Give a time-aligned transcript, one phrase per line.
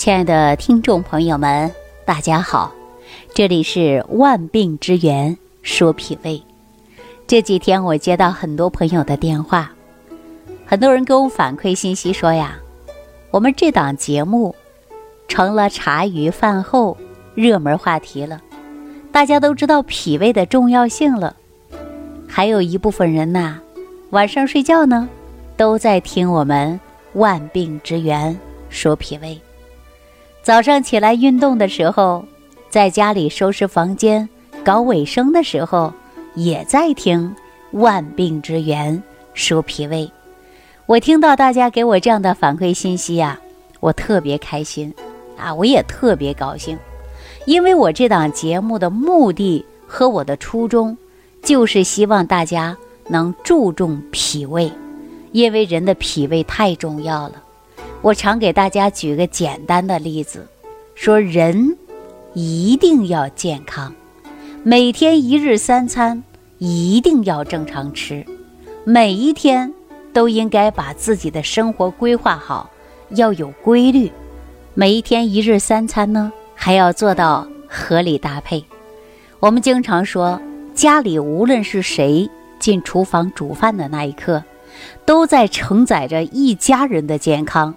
[0.00, 1.70] 亲爱的听众朋友们，
[2.06, 2.72] 大家好，
[3.34, 6.42] 这里是万病之源说脾胃。
[7.26, 9.70] 这几天我接到很多朋友的电话，
[10.64, 12.58] 很多人给我反馈信息说呀，
[13.30, 14.54] 我们这档节目
[15.28, 16.96] 成了茶余饭后
[17.34, 18.40] 热门话题了，
[19.12, 21.36] 大家都知道脾胃的重要性了。
[22.26, 23.58] 还有一部分人呐，
[24.08, 25.06] 晚上睡觉呢，
[25.58, 26.80] 都在听我们
[27.12, 28.34] 万病之源
[28.70, 29.38] 说脾胃。
[30.42, 32.24] 早上起来运动的时候，
[32.70, 34.28] 在家里收拾房间、
[34.64, 35.92] 搞卫生的时候，
[36.34, 37.34] 也在听
[37.78, 39.02] 《万病之源
[39.34, 40.06] 说脾胃》。
[40.86, 43.38] 我听到大家给我这样的反馈信息呀，
[43.80, 44.92] 我特别开心
[45.36, 45.54] 啊！
[45.54, 46.76] 我也特别高兴，
[47.44, 50.96] 因为我这档节目的目的和我的初衷，
[51.42, 52.76] 就是希望大家
[53.08, 54.72] 能注重脾胃，
[55.32, 57.34] 因为人的脾胃太重要了。
[58.02, 60.46] 我常给大家举个简单的例子，
[60.94, 61.76] 说人
[62.32, 63.94] 一定要健康，
[64.62, 66.22] 每天一日三餐
[66.56, 68.24] 一定要正常吃，
[68.84, 69.70] 每一天
[70.14, 72.70] 都应该把自己的生活规划好，
[73.10, 74.10] 要有规律。
[74.72, 78.64] 每一天一日三餐呢，还要做到合理搭配。
[79.40, 80.40] 我们经常说，
[80.74, 84.42] 家里无论是谁进厨房煮饭的那一刻，
[85.04, 87.74] 都在承载着一家人的健康。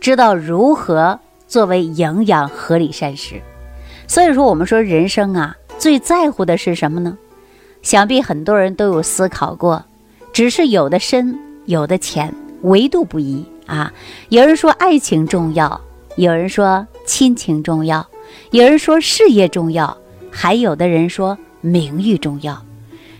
[0.00, 3.40] 知道如何作为营养合理膳食，
[4.08, 7.16] 所以说我们说人生啊，最在乎的是什么呢？
[7.82, 9.84] 想必很多人都有思考过，
[10.32, 13.92] 只是有的深，有的浅，维度不一啊。
[14.28, 15.80] 有人说爱情重要，
[16.16, 18.04] 有人说亲情重要，
[18.50, 19.96] 有人说事业重要，
[20.30, 22.60] 还有的人说名誉重要。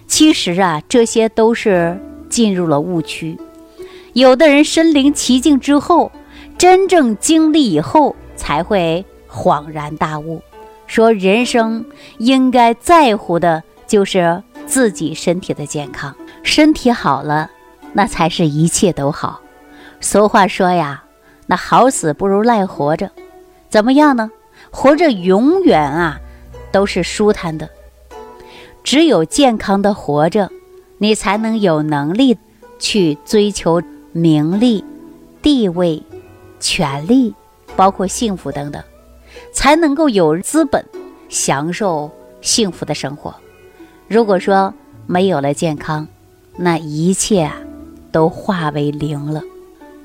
[0.08, 1.96] 其实啊，这些都是
[2.28, 3.38] 进入了误区。
[4.14, 6.10] 有的人身临其境之后。
[6.58, 10.42] 真正经历以后，才会恍然大悟，
[10.86, 11.84] 说人生
[12.18, 17.50] 应该在乎的就是自己身体的健康，身体好了，
[17.92, 19.40] 那才是一切都好。
[20.00, 21.04] 俗话说呀，
[21.46, 23.10] 那好死不如赖活着，
[23.68, 24.30] 怎么样呢？
[24.70, 26.18] 活着永远啊
[26.72, 27.68] 都是舒坦的。
[28.82, 30.50] 只有健康的活着，
[30.98, 32.38] 你才能有能力
[32.78, 34.82] 去追求名利、
[35.42, 36.02] 地位。
[36.60, 37.34] 权利，
[37.76, 38.82] 包括幸福等等，
[39.52, 40.84] 才能够有资本
[41.28, 43.34] 享受幸福的生活。
[44.08, 44.72] 如果说
[45.06, 46.06] 没有了健康，
[46.56, 47.56] 那一切啊
[48.10, 49.42] 都化为零了。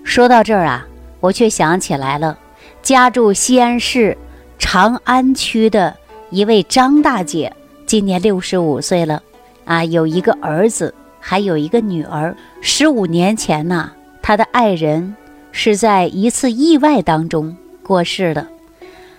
[0.04, 0.88] 说到这儿啊，
[1.20, 2.38] 我却想起来了，
[2.82, 4.18] 家住西安市
[4.58, 5.96] 长安区的
[6.30, 7.54] 一位张大姐，
[7.86, 9.22] 今年六十五岁了，
[9.66, 12.36] 啊，有一个儿子，还有一个女儿。
[12.62, 13.92] 十五年前呢，
[14.22, 15.16] 她的爱人。
[15.52, 18.48] 是在一次意外当中过世的，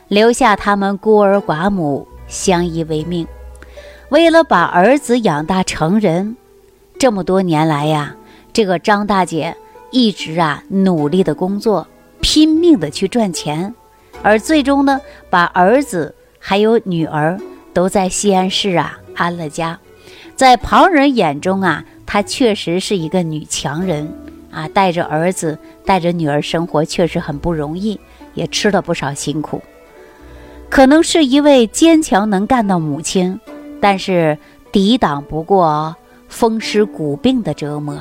[0.09, 3.27] 留下他们孤儿寡母相依为命。
[4.09, 6.37] 为了把儿子养大成人，
[6.99, 8.15] 这么多年来呀，
[8.53, 9.57] 这个张大姐
[9.91, 11.87] 一直啊努力的工作，
[12.21, 13.75] 拼命的去赚钱，
[14.23, 15.01] 而最终呢，
[15.31, 17.41] 把儿子还有女儿
[17.73, 19.79] 都在西安市啊安了家。
[20.35, 24.13] 在旁人眼中啊，她确实是一个女强人。
[24.53, 27.99] 啊，带着儿子，带着女儿生活确实很不容易，
[28.35, 29.61] 也吃了不少辛苦。
[30.69, 33.41] 可能是一位坚强能干的母亲，
[33.81, 34.39] 但是
[34.71, 35.97] 抵挡不过
[36.29, 37.99] 风湿骨病的折磨。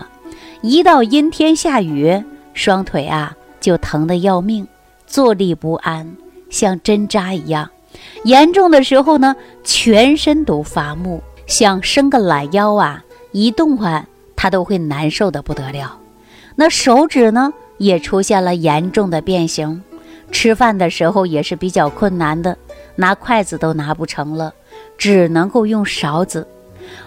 [0.61, 2.23] 一到阴天下雨，
[2.53, 4.67] 双腿啊就疼得要命，
[5.07, 6.15] 坐立不安，
[6.49, 7.69] 像针扎一样。
[8.23, 15.97] 严重的时候呢，全身都发木，想伸个懒腰啊，一动换他都会难受的不得了。
[16.55, 19.81] 那手指呢，也出现了严重的变形，
[20.31, 22.57] 吃饭的时候也是比较困难的，
[22.95, 24.53] 拿筷子都拿不成了，
[24.97, 26.47] 只能够用勺子。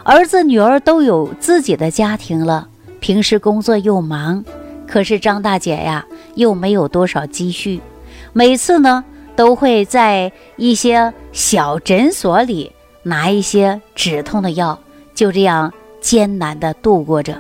[0.03, 2.69] 儿子女儿都有自己的家庭了，
[3.01, 4.45] 平时工作又忙，
[4.87, 7.81] 可是张大姐呀，又没有多少积蓄，
[8.33, 9.05] 每次呢，
[9.37, 12.73] 都会在一些小诊所里
[13.03, 14.79] 拿一些止痛的药，
[15.15, 17.37] 就这样艰难地度过着。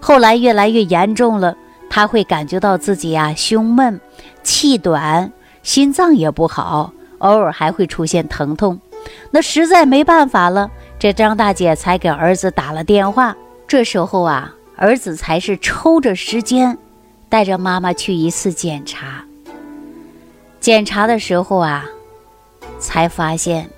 [0.00, 1.56] 后来越来越严重了，
[1.88, 4.00] 他会感觉到自己啊胸闷、
[4.42, 5.32] 气短、
[5.62, 8.80] 心脏也不好，偶尔还会出现疼痛。
[9.30, 13.36] 那实在没办法了，这张大姐才给儿子打了电话。
[13.66, 16.78] 这时候啊，儿子才是抽着时间，
[17.28, 19.24] 带着妈妈去一次检查。
[20.60, 21.84] 检查的时候啊，
[22.78, 23.68] 才发现，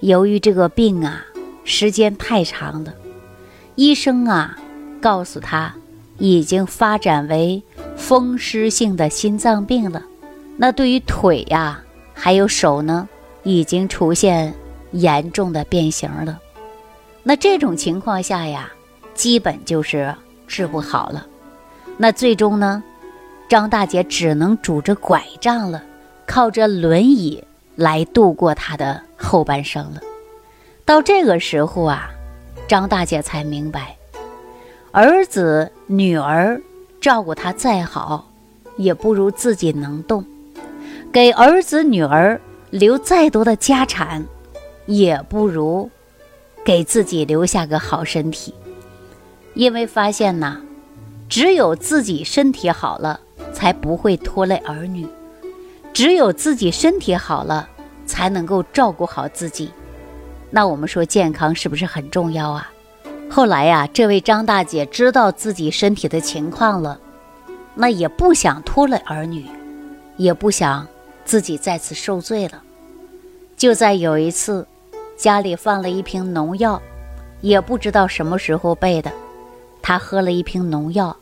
[0.00, 1.24] 由于这个病啊
[1.64, 2.92] 时间太长了，
[3.74, 4.58] 医生啊。
[5.02, 5.74] 告诉他，
[6.16, 7.62] 已经发展为
[7.96, 10.02] 风湿性的心脏病了。
[10.56, 11.82] 那对于腿呀，
[12.14, 13.08] 还有手呢，
[13.42, 14.54] 已经出现
[14.92, 16.38] 严重的变形了。
[17.24, 18.70] 那这种情况下呀，
[19.14, 20.14] 基本就是
[20.46, 21.26] 治不好了。
[21.96, 22.82] 那最终呢，
[23.48, 25.82] 张大姐只能拄着拐杖了，
[26.26, 27.42] 靠着轮椅
[27.74, 30.00] 来度过她的后半生了。
[30.84, 32.10] 到这个时候啊，
[32.68, 33.96] 张大姐才明白，
[34.94, 36.60] 儿子女儿
[37.00, 38.28] 照顾他再好，
[38.76, 40.22] 也不如自己能动。
[41.10, 44.22] 给儿子女儿留再多的家产，
[44.84, 45.90] 也不如
[46.62, 48.52] 给自己留下个好身体。
[49.54, 50.60] 因为发现呐，
[51.26, 53.18] 只有自己身体好了，
[53.54, 55.06] 才不会拖累儿女；
[55.94, 57.66] 只有自己身体好了，
[58.04, 59.70] 才能够照顾好自己。
[60.50, 62.71] 那我们说健康是不是很重要啊？
[63.34, 67.00] 后来呀，这位张大姐知道自己身体的情况了，
[67.74, 69.46] 那也不想拖累儿女，
[70.18, 70.86] 也不想。
[71.24, 72.62] 自己再次受罪了。
[73.56, 74.66] 就在有一次，
[75.16, 76.82] 家里放了一瓶农药，
[77.40, 79.10] 也不知道什么时候备的，
[79.80, 81.16] 她喝了一瓶农药，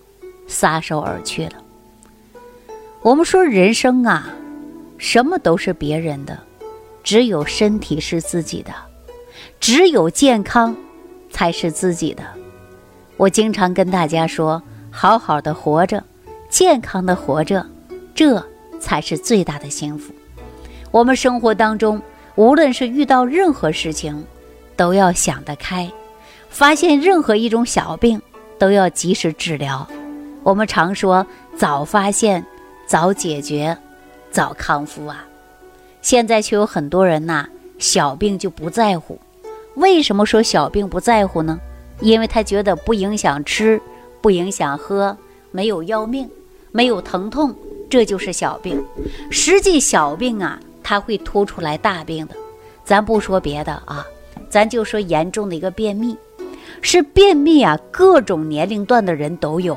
[0.48, 1.52] 撒手而去了。
[3.02, 4.30] 我们说人生啊，
[4.98, 6.36] 什么都是别人的，
[7.04, 8.72] 只有身体是自己的，
[9.60, 10.74] 只有健康
[11.30, 12.22] 才是自己的。
[13.16, 16.02] 我经常跟大家说，好好的活着，
[16.48, 17.66] 健康的活着，
[18.14, 18.44] 这。
[18.82, 20.10] 才是最大的幸福。
[20.90, 22.00] 我们生活当中，
[22.34, 24.24] 无论是遇到任何事情，
[24.74, 25.92] 都要想得开，
[26.48, 28.22] 发现任何一种小病，
[28.58, 29.86] 都要及时治疗。
[30.42, 31.26] 我们常说
[31.58, 32.42] 早发现、
[32.86, 33.76] 早解决、
[34.30, 35.26] 早康复啊。
[36.00, 37.46] 现在却有很多人呐，
[37.78, 39.20] 小病就不在乎。
[39.80, 41.58] 为什么说小病不在乎呢？
[42.00, 43.80] 因为他觉得不影响吃，
[44.20, 45.16] 不影响喝，
[45.50, 46.28] 没有要命，
[46.70, 47.54] 没有疼痛。
[47.88, 48.84] 这就是小病，
[49.30, 52.34] 实际小病啊，它会突出来大病的。
[52.84, 54.06] 咱不说别的啊，
[54.48, 56.16] 咱就说严重的一个便秘，
[56.82, 59.76] 是便秘啊，各种年龄段的人都有。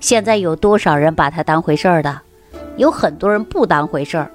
[0.00, 2.20] 现在有多少人把它当回事儿的？
[2.78, 4.30] 有很多人不当回事儿，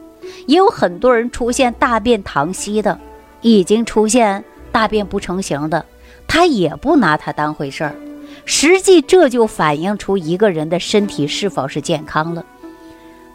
[0.45, 2.97] 也有很多人出现大便溏稀的，
[3.41, 4.41] 已经出现
[4.77, 5.83] 大便不成形的，
[6.27, 7.95] 他也不拿它当回事儿。
[8.45, 12.45] 实际这就反映出一个人的身体是否是健康了。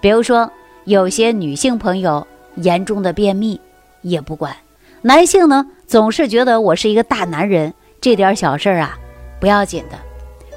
[0.00, 0.48] 比如说，
[0.84, 2.24] 有些女性朋友
[2.54, 3.60] 严重的便秘
[4.02, 4.54] 也不管，
[5.00, 8.96] 男性呢总是觉得我是一个大男人，这点小事儿啊
[9.40, 9.98] 不要紧的。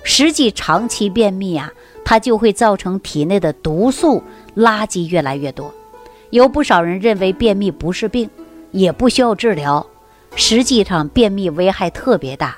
[0.03, 1.73] 实际长期便秘啊，
[2.03, 4.21] 它就会造成体内的毒素
[4.55, 5.73] 垃圾越来越多。
[6.29, 8.29] 有不少人认为便秘不是病，
[8.69, 9.83] 也不需要治疗，
[10.35, 12.57] 实际上便秘危害特别大。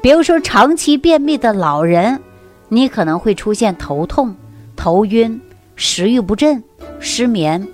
[0.00, 2.20] 比如说，长期便秘的老人，
[2.68, 4.36] 你可能会出现头痛、
[4.76, 5.40] 头晕。
[5.78, 6.64] 食欲不振、
[7.00, 7.68] 失眠，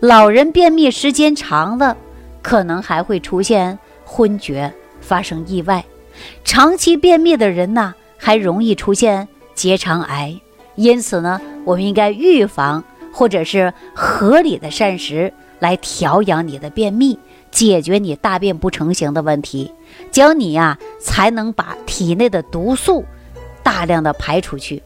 [0.00, 1.94] 老人便秘时间长了，
[2.40, 4.72] 可能还会出现昏厥、
[5.02, 5.84] 发生意外。
[6.44, 10.34] 长期便秘的人呢，还容易出现结肠癌。
[10.76, 15.30] 因此呢，我们应该预防或者是合理的膳食
[15.62, 17.16] 来调养你的便秘，
[17.52, 19.72] 解决你大便不成形的问题，
[20.10, 23.04] 教你呀才能把体内的毒素
[23.62, 24.82] 大量的排出去。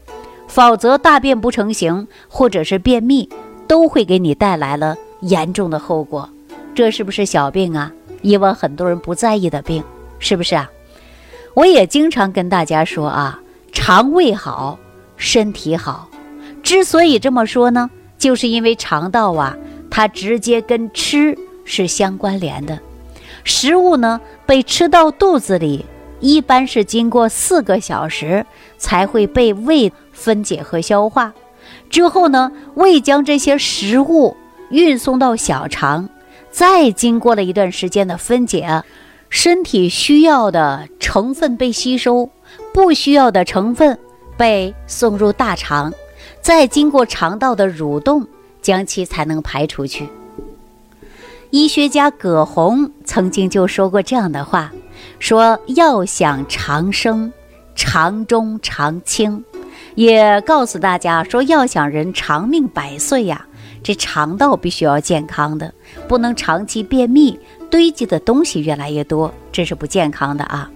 [0.47, 3.27] 否则，大便不成形，或者是便秘，
[3.67, 6.29] 都会给你带来了严重的后果。
[6.75, 7.91] 这是不是小病啊？
[8.21, 9.83] 以往很多人不在意的病，
[10.19, 10.69] 是不是啊？
[11.55, 13.41] 我也经常跟大家说啊，
[13.71, 14.77] 肠胃好，
[15.15, 16.07] 身体好。
[16.61, 19.57] 之所以这么说呢，就是因为肠道啊，
[19.97, 21.35] 它直接跟吃
[21.65, 22.77] 是相关联的。
[23.43, 25.85] 食物呢，被吃到肚子里，
[26.19, 28.45] 一般是经过四个小时
[28.77, 29.91] 才会被胃。
[30.13, 31.33] 分解和消化
[31.89, 34.37] 之后呢，胃将这些食物
[34.69, 36.09] 运送到小肠，
[36.51, 38.83] 再经过了一段时间的分解，
[39.29, 42.29] 身体需要的成分被吸收，
[42.71, 43.97] 不需要的成分
[44.37, 45.91] 被送入大肠，
[46.41, 48.27] 再经过肠道的蠕动，
[48.67, 50.09] 将其才能排出去。
[51.51, 54.73] 医学家葛洪曾经就说过这样的话：
[55.19, 57.31] 说要想长生，
[57.75, 59.41] 肠中常清。
[59.95, 63.47] 也告诉大家说，要想人长命百岁呀，
[63.81, 65.73] 这肠道必须要健康的，
[66.09, 70.69] 不能长期便秘，堆积的东西越来越多，这是不健康的啊。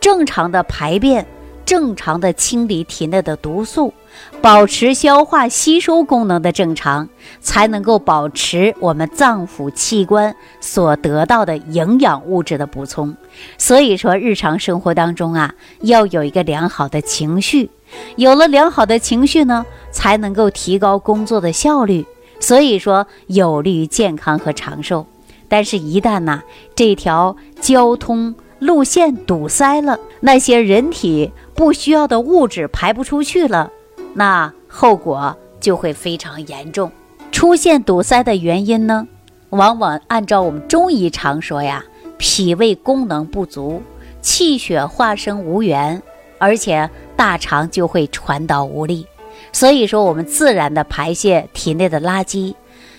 [0.00, 1.24] 正常的排便，
[1.68, 3.92] 正常的清理体内的毒素，
[4.40, 7.06] 保持消化吸收功能的正常，
[7.42, 13.14] 才能够保持我们脏腑器官所得到的营养物质的补充。
[13.58, 17.68] 所以说，日常生活当中啊，要有一个良好的情绪。
[18.16, 22.06] 有了良好的情绪呢，才能够提高工作的效率，
[22.40, 25.04] 所以说有利于健康和长寿。
[25.50, 26.42] 但是，一旦呢
[26.74, 33.70] 这条交通路线堵塞了，那些人体不需要的物质排不出去了，
[34.14, 36.90] 那后果就会非常严重。
[37.30, 39.06] 出现堵塞的原因呢，
[39.50, 41.84] 往往按照我们中医常说呀，
[42.16, 43.80] 脾胃功能不足，
[44.20, 46.02] 气血化生无源，
[46.38, 49.06] 而且大肠就会传导无力。
[49.52, 52.54] 所以说，我们自然的排泄体内的垃圾。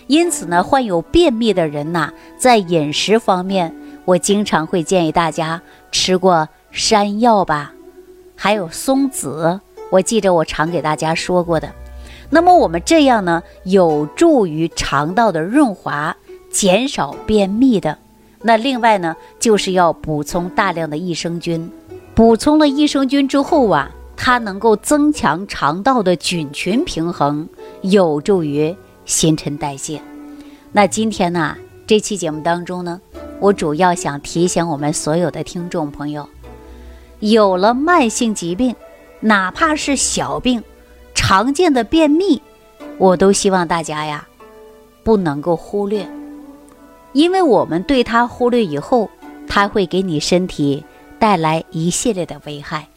[0.07, 3.75] 因此呢，患有便秘的人呐，在饮食方面，
[4.09, 5.61] 我经常会建议大家
[5.91, 7.71] 吃过山药吧，
[8.35, 9.59] 还有松子。
[9.91, 11.71] 我记着我常给大家说过的。
[12.31, 16.17] 那么我们这样呢，有助于肠道的润滑，
[16.49, 17.99] 减少便秘的。
[18.41, 21.71] 那另外呢，就是要补充大量的益生菌。
[22.15, 27.47] 补充了益生菌之后啊，它能够增强肠道的菌群平衡，
[27.81, 28.75] 有助于。
[29.05, 30.01] 新陈代谢。
[30.71, 31.55] 那今天呢？
[31.85, 33.01] 这期节目当中呢，
[33.39, 36.27] 我主要想提醒我们所有的听众朋友，
[37.19, 38.75] 有了慢性疾病，
[39.21, 40.63] 哪怕是小病，
[41.15, 42.41] 常见的便秘，
[42.97, 44.27] 我都希望大家呀，
[45.03, 46.07] 不能够忽略，
[47.13, 49.09] 因为我们对它忽略以后，
[49.47, 50.83] 它会给你身体
[51.17, 52.87] 带来一系列的危害。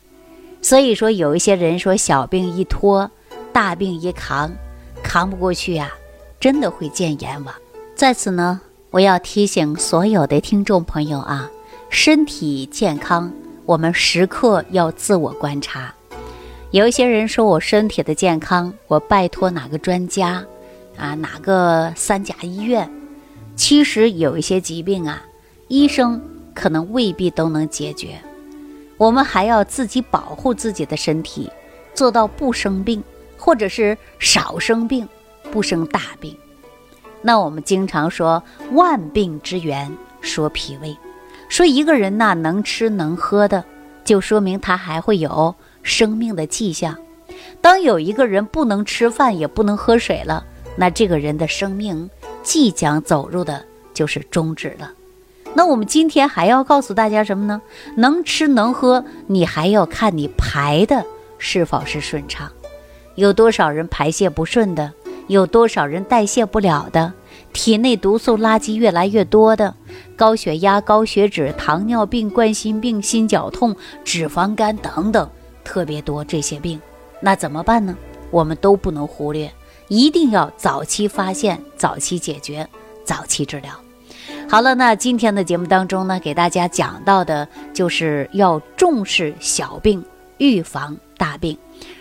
[0.61, 3.11] 所以说，有一些人说小病一拖，
[3.52, 4.50] 大病一扛，
[5.02, 5.92] 扛不过去呀。
[6.40, 7.54] 真的会见阎王。
[7.94, 8.61] 在此呢，
[8.92, 11.50] 我要提醒所有的听众朋友啊，
[11.88, 13.32] 身体健康，
[13.64, 15.94] 我们时刻要自我观察。
[16.72, 20.44] 有一些人说我身体的健康，我拜托哪个专家
[20.99, 22.87] 啊，哪个三甲医院？
[23.56, 25.25] 其实有一些疾病啊，
[25.68, 26.20] 医生
[26.54, 28.20] 可能未必都能解决。
[28.99, 31.50] 我们还要自己保护自己的身体，
[31.94, 33.02] 做到不生病，
[33.38, 35.08] 或者是少生病。
[35.50, 36.34] 不生大病，
[37.23, 40.97] 那我们经常说万病之源，说脾胃，
[41.49, 43.64] 说一个人呐能吃能喝的，
[44.05, 46.97] 就说明他还会有生命的迹象。
[47.61, 50.45] 当有一个人不能吃饭也不能喝水了，
[50.76, 52.11] 那这个人的生命
[52.43, 53.64] 即将走入的
[53.95, 54.91] 就是终止了。
[55.55, 57.62] 那我们今天还要告诉大家什么呢？
[57.97, 61.05] 能吃能喝，你还要看你排的
[61.38, 62.50] 是否是顺畅，
[63.14, 64.93] 有多少人排泄不顺的。
[65.33, 67.12] 有多少人代谢不了的，
[67.53, 69.75] 体内毒素垃圾越来越多的，
[70.15, 73.75] 高血压、高血脂、糖尿病、冠心病、心绞痛、
[74.05, 75.29] 脂肪肝等等，
[75.65, 76.81] 特别多这些病，
[77.21, 77.97] 那怎么办呢？
[78.31, 79.51] 我们都不能忽略，
[79.89, 82.69] 一定要早期发现、早期解决、
[83.05, 83.73] 早期治疗。
[84.49, 90.05] 好了，那今天的节目当中呢，给大家讲到的就是要重视小病，
[90.39, 91.57] 预防大病。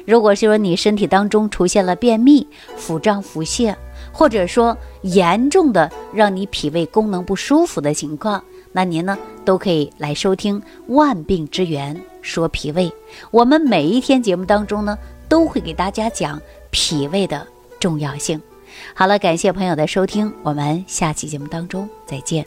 [0.06, 2.46] 如果是说你身体当中出现了便秘、
[2.76, 3.76] 腹胀、腹泻，
[4.12, 12.90] 或者说严重的让你脾胃功能不舒服的情况，那您呢都可以来收听《万病之源说脾胃》。
[13.32, 14.98] 我们每一天节目当中呢，
[15.28, 17.46] 都会给大家讲脾胃的
[17.80, 18.40] 重要性。
[18.94, 22.46] 好了，感谢朋友的收听，我们下期节目当中再见。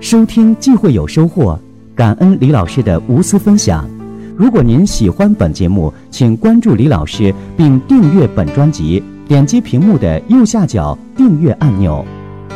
[0.00, 1.58] 收听既会有收获。
[1.96, 3.88] 感恩李老师的无私分享。
[4.36, 12.04] 如果您喜欢本节目，请关注李老师并订阅本专辑，点击屏幕的右下角订阅按钮。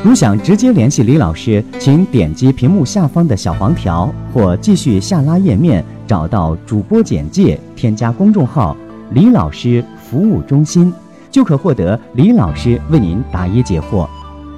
[0.05, 8.77] 如想直接联系李老师，请点击屏幕下方的小黄条，或继续下拉页面找到主播简介，添加公众号
[9.13, 10.93] “李老师服务中心”，
[11.33, 14.07] 就可获得李老师为您答疑解惑。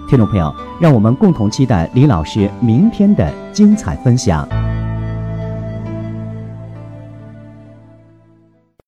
[0.08, 4.46] 听众朋友，让我们共同期待李老师明天的精彩分享。